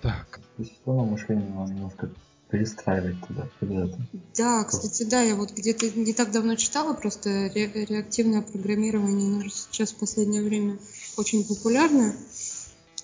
[0.00, 0.40] Так.
[0.56, 2.10] То есть все равно мышление надо немножко
[2.50, 3.98] перестраивать туда, под это.
[4.36, 9.42] Да, кстати, да, я вот где-то не так давно читала, просто ре- реактивное программирование оно
[9.42, 10.76] же сейчас в последнее время
[11.16, 12.14] очень популярно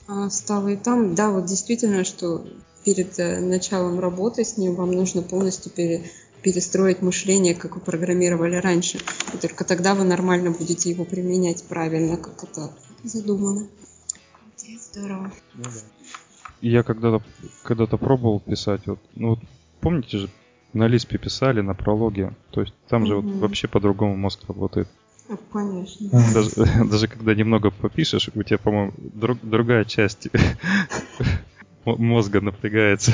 [0.09, 0.68] а, стало.
[0.68, 2.44] И там, да, вот действительно, что
[2.85, 6.11] перед э, началом работы с ним вам нужно полностью пере-
[6.42, 8.99] перестроить мышление, как вы программировали раньше.
[9.35, 12.73] И только тогда вы нормально будете его применять правильно, как это
[13.05, 13.68] задумано.
[14.92, 15.31] Здорово.
[16.61, 17.23] Я когда-то
[17.62, 19.38] когда-то пробовал писать, вот, ну вот
[19.81, 20.31] помните же,
[20.73, 22.35] на Лиспе писали, на прологе.
[22.51, 23.38] То есть там же вот Мгм.
[23.40, 24.88] вообще по-другому мозг работает.
[25.53, 26.09] Конечно.
[26.33, 26.51] Даже,
[26.91, 30.29] даже когда немного попишешь, у тебя, по-моему, друг- другая часть
[31.85, 33.12] мозга напрягается.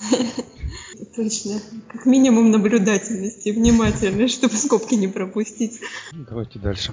[1.16, 1.60] Точно.
[1.88, 5.80] Как минимум наблюдательность и внимательность, чтобы скобки не пропустить.
[6.12, 6.92] Давайте дальше.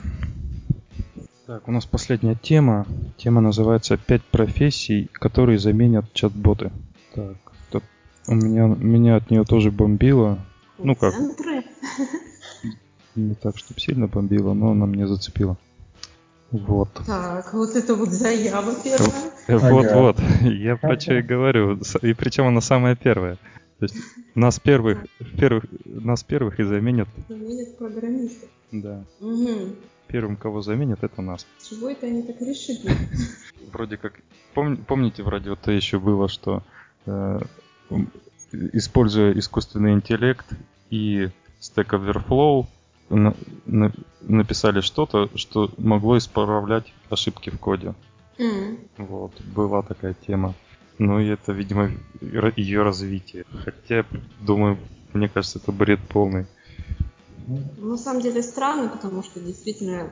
[1.46, 2.86] Так, у нас последняя тема.
[3.18, 6.72] Тема называется «Пять профессий, которые заменят чат-боты».
[7.16, 7.38] Так,
[7.72, 7.84] тут
[8.28, 10.40] у меня, меня от нее тоже бомбило.
[10.78, 11.14] Ну как?
[11.14, 11.64] Центры.
[13.18, 15.58] Не так, чтобы сильно бомбило, но она мне зацепила.
[16.52, 16.90] Вот.
[17.06, 19.32] Так, вот это вот заява первая.
[19.48, 21.80] Вот-вот, я про что и говорю.
[22.04, 23.38] И причем она самая первая.
[23.80, 23.96] То есть
[24.36, 27.10] нас первых, первых, нас первых и заменят.
[27.28, 28.50] Заменят программистов.
[28.72, 29.04] Да.
[29.20, 29.76] Угу.
[30.08, 31.46] Первым, кого заменят, это нас.
[31.68, 32.92] Чего это они так решили?
[33.74, 34.14] Вроде как,
[34.54, 36.64] пом, помните, вроде вот еще было, что
[37.06, 37.40] э,
[38.52, 40.46] используя искусственный интеллект
[40.90, 42.68] и Stack Overflow,
[43.10, 43.92] на, на,
[44.22, 47.94] написали что-то, что могло исправлять ошибки в коде.
[48.38, 48.80] М.
[48.98, 50.54] Вот, была такая тема.
[50.98, 51.92] Ну и это, видимо,
[52.22, 53.46] ее развитие.
[53.64, 54.06] Хотя,
[54.42, 54.78] думаю,
[55.14, 56.46] мне кажется, это бред полный.
[57.48, 60.10] Ну, На самом деле странно, потому что действительно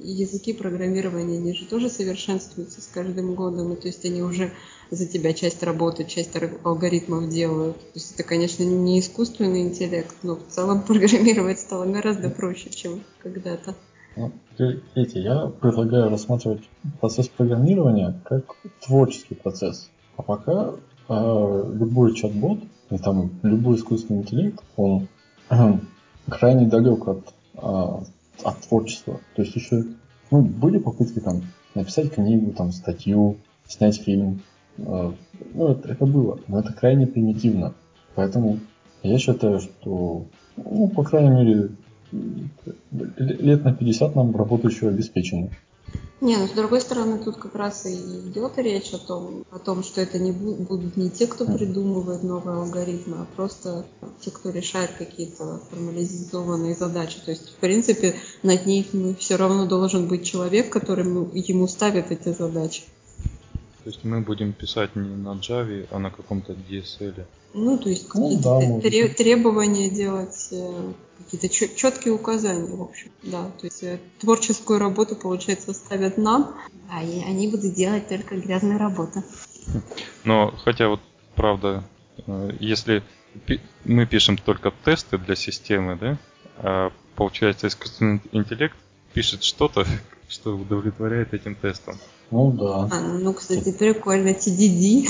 [0.00, 4.52] языки программирования, они же тоже совершенствуются с каждым годом, и то есть они уже
[4.90, 7.78] за тебя часть работы, часть алгоритмов делают.
[7.78, 13.02] То есть это, конечно, не искусственный интеллект, но в целом программировать стало гораздо проще, чем
[13.22, 13.74] когда-то.
[14.16, 16.62] Ну, Видите, я предлагаю рассматривать
[17.00, 19.88] процесс программирования как творческий процесс.
[20.16, 20.72] А пока
[21.08, 22.58] э, любой чат-бот
[22.90, 25.06] и там любой искусственный интеллект, он
[26.28, 28.02] крайне далек от, а,
[28.42, 29.20] от творчества.
[29.36, 29.84] То есть еще
[30.30, 31.42] ну, были попытки там
[31.74, 34.42] написать книгу, там статью, снять фильм.
[34.78, 35.12] Э,
[35.54, 37.74] ну, это, было, но это крайне примитивно.
[38.14, 38.60] Поэтому
[39.02, 41.70] я считаю, что, ну, по крайней мере,
[43.18, 45.50] лет на 50 нам работа еще обеспечена.
[46.20, 49.84] Не, ну с другой стороны, тут как раз и идет речь о том, о том,
[49.84, 53.86] что это не бу- будут не те, кто придумывает новые алгоритмы, а просто
[54.20, 57.18] те, кто решает какие-то формализованные задачи.
[57.24, 58.86] То есть, в принципе, над них
[59.20, 62.82] все равно должен быть человек, который ему ставит эти задачи.
[63.88, 67.24] То есть мы будем писать не на Java, а на каком-то DSL.
[67.54, 73.10] Ну, то есть Ну, какие-то да, тре- требования делать, э, какие-то четкие указания, в общем.
[73.22, 76.54] Да, то есть э, творческую работу, получается, ставят нам,
[76.90, 79.22] а и они будут делать только грязную работу.
[80.24, 81.00] Но хотя вот
[81.34, 81.82] правда,
[82.26, 83.02] э, если
[83.46, 86.18] пи- мы пишем только тесты для системы, да,
[86.58, 88.76] а получается искусственный интеллект
[89.14, 89.86] пишет что-то,
[90.28, 91.98] что удовлетворяет этим тестам.
[92.30, 92.88] Ну да.
[92.90, 95.08] А, ну, кстати, прикольно, TDD.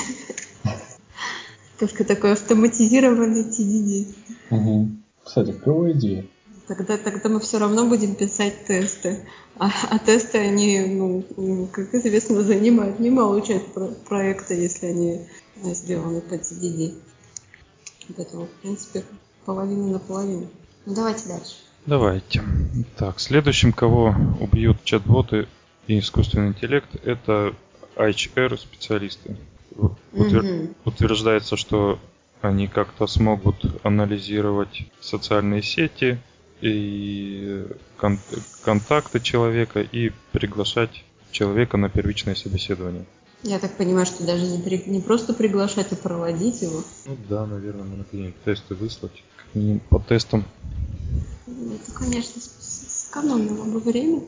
[1.78, 4.14] Только такой автоматизированный TDD.
[4.50, 5.02] Мгм.
[5.24, 6.26] Кстати, клевая идея.
[6.66, 9.26] Тогда, тогда мы все равно будем писать тесты.
[9.58, 15.26] А, а тесты, они, ну, как известно, занимают немалую часть про- проекта, если они
[15.62, 16.94] э, сделаны по TDD.
[18.16, 19.02] Поэтому, в принципе,
[19.44, 20.48] половина на половину.
[20.86, 21.54] Ну, давайте дальше.
[21.86, 22.42] Давайте.
[22.96, 25.48] Так, следующим, кого убьют чат-боты
[25.88, 27.54] и искусственный интеллект, это
[27.96, 29.36] HR-специалисты.
[30.12, 30.74] Утвер- Мгм.
[30.84, 31.98] Утверждается, что
[32.40, 36.18] они как-то смогут анализировать социальные сети
[36.60, 38.20] и кон-
[38.62, 43.04] контакты человека и приглашать человека на первичное собеседование.
[43.42, 46.82] Я так понимаю, что даже не, не просто приглашать, а проводить его.
[47.06, 49.22] Ну да, наверное, надо какие-нибудь тесты выслать.
[49.36, 50.44] Как минимум По тестам.
[51.46, 54.22] Ну, Это, конечно, сэкономило бы время.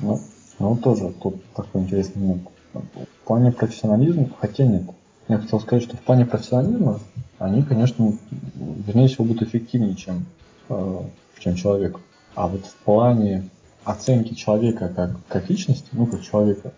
[0.00, 0.22] Ну,
[0.62, 2.48] ну, тоже тут такой интересный момент.
[2.72, 4.84] В плане профессионализма, хотя нет.
[5.28, 7.00] Я хотел сказать, что в плане профессионализма
[7.38, 8.16] они, конечно,
[8.54, 10.24] вернее всего будут эффективнее, чем,
[10.68, 11.00] э,
[11.38, 11.98] чем человек.
[12.34, 13.48] А вот в плане
[13.84, 16.72] оценки человека как, как личности, ну, как человека,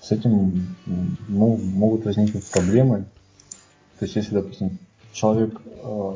[0.00, 0.66] с этим
[1.28, 3.04] мо- могут возникнуть проблемы.
[3.98, 4.78] То есть, если, допустим,
[5.12, 6.14] человек, э,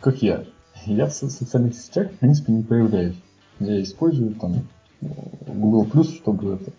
[0.00, 0.44] как я,
[0.86, 3.16] я в со- социальных сетях, в принципе, не появляюсь.
[3.60, 4.66] Я использую там
[5.00, 6.72] Google Plus, чтобы это,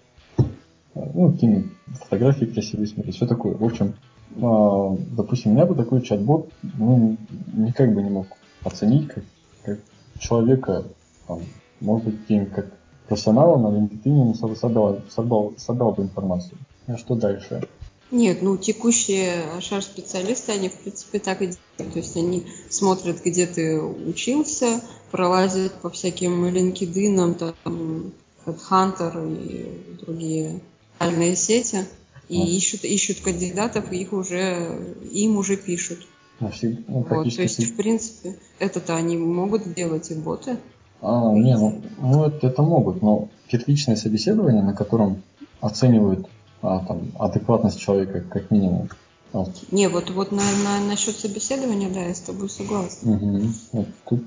[0.95, 1.67] ну, кинуть
[2.01, 3.55] фотографии красивые смотреть, все такое.
[3.55, 3.93] В общем,
[4.41, 7.17] а, допустим, меня бы такой чат-бот ну,
[7.53, 8.27] никак бы не мог
[8.63, 9.23] оценить как,
[9.63, 9.79] как
[10.19, 10.83] человека,
[11.27, 11.39] там,
[11.79, 12.67] может быть, каким как
[13.07, 16.57] профессионала на LinkedIn ему собрал, собрал, собрал, собрал бы информацию.
[16.87, 17.61] А что дальше?
[18.09, 21.93] Нет, ну текущие HR-специалисты, они в принципе так и делают.
[21.93, 28.13] То есть они смотрят, где ты учился, пролазят по всяким LinkedIn, там,
[28.45, 30.61] Headhunter и другие
[30.93, 31.85] социальные сети
[32.29, 32.45] и Ну.
[32.45, 35.99] ищут, ищут кандидатов, и их уже, им уже пишут.
[36.39, 40.57] Всег- ну, Вот, то есть, в принципе, это-то они могут делать и боты.
[41.01, 45.23] А, не, ну, ну это, это могут, но первичное собеседование, на котором
[45.61, 46.27] оценивают
[46.61, 48.89] а, там, адекватность человека как минимум.
[49.33, 49.71] Вот.
[49.71, 53.11] Не, вот, вот на, на, насчет собеседования, да, я с тобой согласна.
[53.11, 53.53] Мгм.
[53.73, 54.23] Вот тут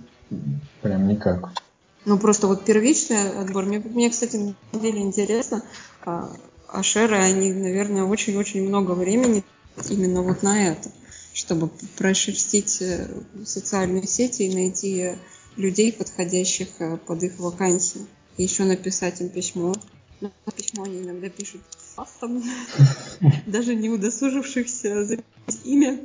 [0.82, 1.52] прям никак.
[2.04, 3.64] Ну, просто вот первичный отбор.
[3.64, 5.62] Мне, мне кстати, на самом деле интересно.
[6.04, 6.30] А,
[6.68, 9.44] Ашеры, они, наверное, очень-очень много времени
[9.88, 10.90] именно вот на это,
[11.34, 13.08] чтобы прошерстить э,
[13.44, 15.14] социальные сети и найти
[15.56, 18.06] людей, подходящих э, под их вакансии.
[18.36, 19.74] И еще написать им письмо.
[20.20, 21.62] Но письмо они иногда пишут
[22.00, 22.42] фастом,
[23.46, 26.00] даже не удосужившихся записать имя.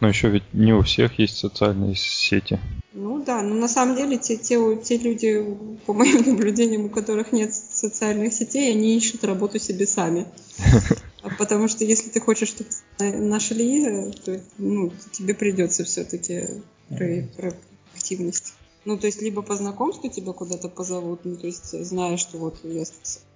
[0.00, 2.58] Но еще ведь не у всех есть социальные сети.
[2.92, 7.32] Ну да, но на самом деле те, те, те люди, по моим наблюдениям, у которых
[7.32, 10.26] нет социальных сетей, они ищут работу себе сами.
[11.24, 16.48] А потому что если ты хочешь, чтобы нашли, то ну, тебе придется все-таки
[16.88, 17.54] про, про
[17.94, 18.54] активность.
[18.84, 22.58] Ну, то есть, либо по знакомству тебя куда-то позовут, ну, то есть, зная, что вот
[22.64, 22.84] я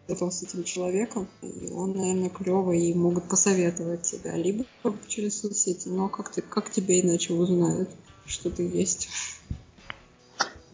[0.08, 4.64] работал с этим человеком, и он, наверное, клевый, и могут посоветовать тебя, либо
[5.08, 7.88] через соцсети, но как, ты, как тебе иначе узнают,
[8.24, 9.08] что ты есть.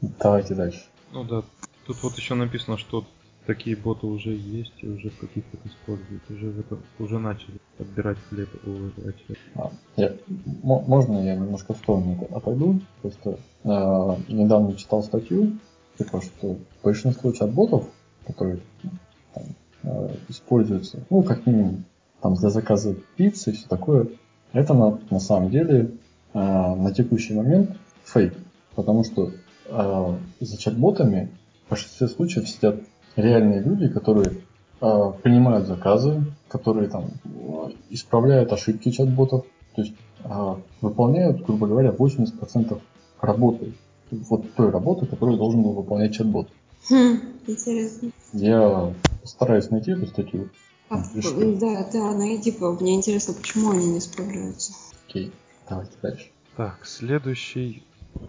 [0.01, 0.85] Давайте дальше.
[1.13, 1.45] Ну да,
[1.87, 3.07] тут вот еще написано, что
[3.47, 8.19] такие боты уже есть и уже в каких-то используют, уже, в это, уже начали отбирать
[8.29, 9.41] хлеб у этого человека.
[9.55, 10.15] А, я,
[10.63, 12.81] можно я немножко в сторону отойду?
[13.01, 13.69] Просто э,
[14.29, 15.59] недавно читал статью,
[15.99, 17.87] типа, что большинство чат-ботов,
[18.27, 18.61] которые
[19.35, 19.45] там,
[19.85, 21.85] э, используются, ну, как минимум,
[22.21, 24.09] там, для заказа пиццы и все такое,
[24.53, 25.93] это на, на самом деле
[26.35, 28.35] э, на текущий момент фейк.
[28.75, 29.33] Потому что
[29.69, 31.31] э, за чат-ботами
[31.67, 32.77] в большинстве случаев сидят
[33.17, 34.33] реальные люди, которые
[34.81, 37.11] э, принимают заказы, которые там
[37.91, 42.79] исправляют ошибки чат-ботов, то есть э, выполняют, грубо говоря, 80%
[43.21, 43.75] работы,
[44.11, 46.49] вот той работы, которую должен был выполнять чат-бот.
[46.89, 48.11] Хм, интересно.
[48.33, 50.49] Я стараюсь найти эту статью.
[50.89, 54.75] А, да, да, найди, мне интересно, почему они не справляются.
[55.09, 55.33] Окей,
[55.69, 56.31] давайте дальше.
[56.57, 57.83] Так, следующий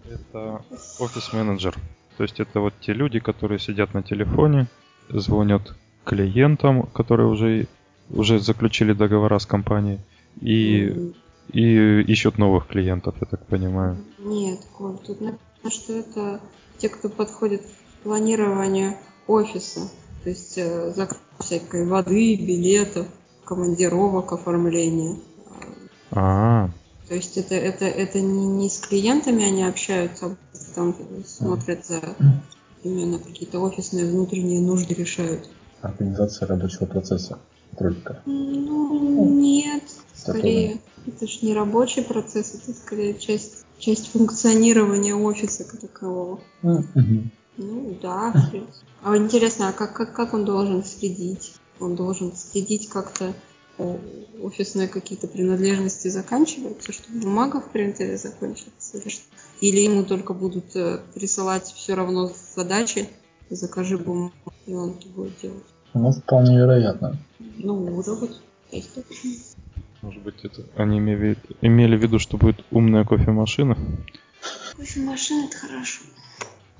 [0.08, 0.64] это
[0.98, 1.76] офис-менеджер.
[2.16, 4.68] То есть это вот те люди, которые сидят на телефоне,
[5.10, 7.66] звонят клиентам, которые уже,
[8.08, 9.98] уже заключили договора с компанией,
[10.40, 11.12] и,
[11.52, 13.98] и ищут новых клиентов, я так понимаю.
[14.18, 16.40] Нет, Коль, тут написано, что это
[16.78, 17.62] те, кто подходит
[18.04, 19.88] к планированию офиса.
[20.22, 23.06] То есть э, заказ всякой воды, билетов,
[23.44, 25.16] командировок, оформления.
[26.10, 26.70] А, -а, -а.
[27.08, 30.36] То есть это, это, это не, не с клиентами они общаются,
[30.74, 30.94] там
[31.26, 32.00] смотрят за
[32.82, 35.48] именно какие-то офисные внутренние нужды решают.
[35.80, 37.38] Организация рабочего процесса
[37.78, 38.20] только.
[38.26, 39.82] Ну, нет,
[40.14, 40.78] скорее.
[41.06, 46.40] Это же не рабочий процесс, это скорее часть, часть функционирования офиса как такового.
[46.62, 47.28] Mm-hmm.
[47.56, 48.32] Ну да.
[49.02, 51.54] А интересно, а как, как, как он должен следить?
[51.80, 53.34] Он должен следить как-то
[54.40, 58.98] офисные какие-то принадлежности заканчиваются, что бумага в принтере закончится,
[59.60, 63.08] или ему только будут э, присылать все равно задачи,
[63.50, 64.32] закажи бумагу,
[64.66, 65.64] и он это будет делать.
[65.92, 67.16] Ну, вполне вероятно.
[67.38, 68.02] Ну,
[68.70, 68.90] есть
[70.02, 73.76] Может быть, это они имели, имели в виду, что будет умная кофемашина?
[74.76, 76.02] Кофемашина это хорошо.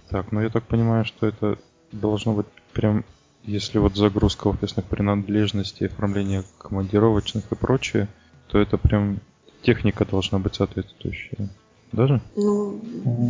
[0.08, 1.58] Так, ну я так понимаю, что это
[1.92, 3.04] должно быть прям
[3.46, 8.08] если вот загрузка офисных принадлежностей, оформление командировочных и прочее,
[8.48, 9.20] то это прям
[9.62, 11.50] техника должна быть соответствующая.
[11.92, 12.20] Даже?
[12.34, 12.80] Ну,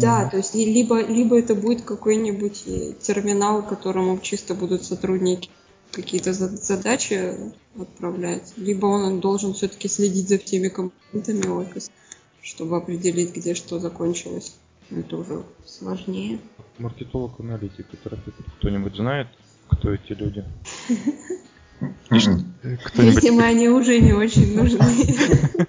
[0.01, 5.51] да, то есть либо, либо это будет какой-нибудь э, терминал, которому чисто будут сотрудники
[5.91, 7.37] какие-то задачи
[7.79, 11.91] отправлять, либо он должен все-таки следить за всеми компонентами офиса,
[12.41, 14.57] чтобы определить, где что закончилось.
[14.91, 16.39] Это уже сложнее.
[16.79, 17.87] Маркетолог-аналитик,
[18.59, 19.29] кто-нибудь знает,
[19.69, 20.45] кто эти люди?
[22.11, 25.67] Видимо, они уже не очень нужны.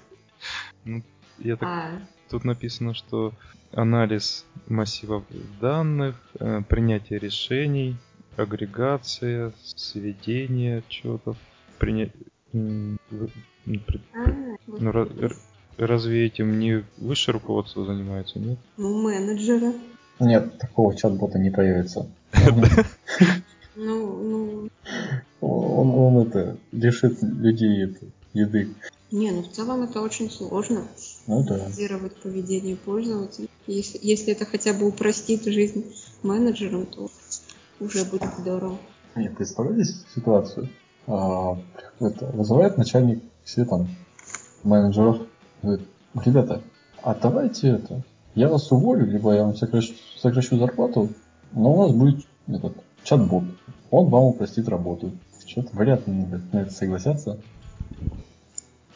[0.84, 1.02] Ну,
[1.38, 1.68] я так...
[1.68, 1.90] А.
[2.30, 3.32] Тут написано, что
[3.72, 5.24] анализ массивов
[5.60, 7.96] данных, э, принятие решений,
[8.36, 11.36] агрегация, сведение отчетов,
[11.78, 12.12] принять...
[12.52, 12.98] Ну,
[15.78, 18.58] разве этим не высшее руководство занимается, нет?
[18.76, 19.74] Ну, менеджеры.
[20.20, 22.06] Нет, такого чат-бота не появится.
[23.78, 24.68] Ну, ну...
[25.42, 28.70] Он, он это, лишит людей это, еды.
[29.12, 30.84] Не, ну в целом это очень сложно.
[31.26, 31.56] Ну да.
[31.56, 33.48] Анализировать поведение пользователя.
[33.66, 37.10] Если, если это хотя бы упростит жизнь менеджерам, то
[37.78, 38.78] уже будет здорово.
[39.14, 40.68] Нет, представляете ситуацию?
[41.06, 41.58] А,
[42.00, 43.88] это, вызывает начальник все там
[44.64, 45.20] менеджеров.
[45.66, 45.88] Говорит,
[46.24, 46.62] ребята,
[47.02, 48.00] а давайте это,
[48.36, 51.08] я вас уволю, либо я вам сокращу, сокращу зарплату,
[51.50, 53.42] но у нас будет этот чат-бот.
[53.90, 55.10] Он вам упростит работу.
[55.44, 56.12] Что-то вряд ли
[56.52, 57.40] на это согласятся.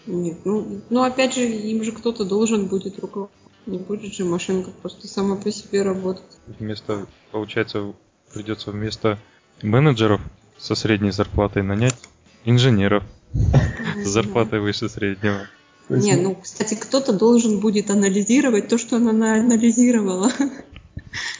[0.06, 3.34] Нет, ну, ну опять же, им же кто-то должен будет руководить.
[3.66, 6.38] Не будет же машинка просто сама по себе работать.
[6.46, 7.94] Вместо, получается,
[8.32, 9.18] придется вместо
[9.60, 10.20] менеджеров
[10.56, 11.98] со средней зарплатой нанять
[12.44, 13.02] инженеров
[13.32, 15.48] с зарплатой выше среднего.
[15.90, 20.30] Не, ну, кстати, кто-то должен будет анализировать то, что она анализировала.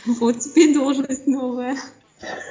[0.05, 1.77] Вот теперь должность новая.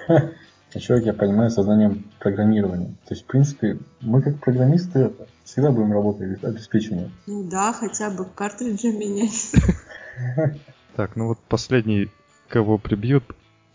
[0.71, 2.93] А человек, я понимаю, сознанием программирования.
[3.07, 7.09] То есть, в принципе, мы как программисты это, всегда будем работать обеспечение.
[7.25, 9.51] Ну да, хотя бы картриджи менять.
[10.95, 12.09] Так, ну вот последний,
[12.49, 13.23] кого прибьют,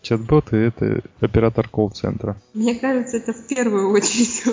[0.02, 2.36] чат-боты, это оператор колл-центра.
[2.52, 4.44] Мне кажется, это в первую очередь.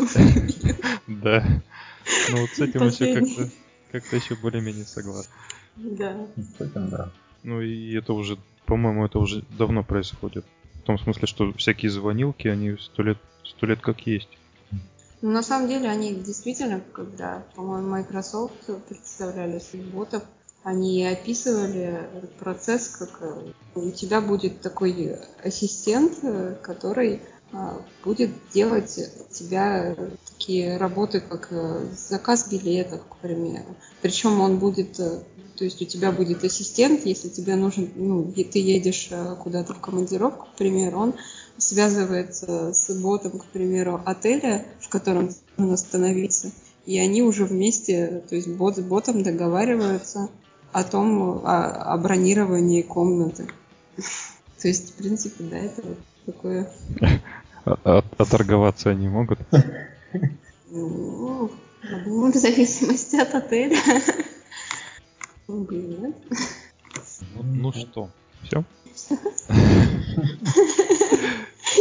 [1.07, 1.43] Да.
[2.32, 3.49] Ну вот с этим еще как-то
[3.91, 5.29] как-то еще более-менее согласен.
[5.75, 6.15] Да.
[6.57, 7.11] С этим, да.
[7.43, 10.45] Ну и это уже, по-моему, это уже давно происходит.
[10.75, 14.29] В том смысле, что всякие звонилки, они сто лет, сто лет как есть.
[15.21, 20.23] Но на самом деле они действительно, когда, по-моему, Microsoft представляли своих ботов,
[20.63, 27.21] они описывали этот процесс, как э, у тебя будет такой ассистент, э, который
[27.53, 28.99] а, будет делать
[29.31, 29.95] тебя
[30.41, 33.75] такие работы, как э, заказ билетов, к примеру.
[34.01, 35.19] Причем он будет, э,
[35.55, 39.79] то есть у тебя будет ассистент, если тебе нужен, ну, ты едешь э, куда-то в
[39.79, 41.13] командировку, к примеру, он
[41.57, 46.51] связывается с ботом, к примеру, отеля, в котором должен остановиться,
[46.87, 50.29] и они уже вместе, то есть бот с ботом договариваются
[50.71, 53.47] о том, о, о бронировании комнаты.
[54.61, 56.71] То есть, в принципе, да, это вот такое,
[57.63, 59.39] А, а- а торговаться они могут?
[60.70, 61.51] ну,
[61.89, 63.78] в зависимости от отеля.
[65.47, 66.14] Ну, блин.
[67.36, 68.09] Ну, ну что,
[68.43, 68.64] все?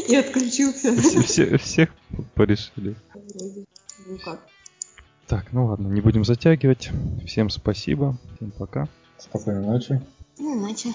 [0.09, 0.95] И отключился.
[0.97, 1.91] Все, все- всех
[2.35, 2.95] порешили.
[3.15, 3.65] Вроде.
[4.07, 4.41] Ну как?
[5.27, 6.91] Так, ну ладно, не будем затягивать.
[7.27, 8.89] Всем спасибо, всем пока.
[9.19, 10.01] Спокойной ночи.
[10.39, 10.93] Ну, иначе.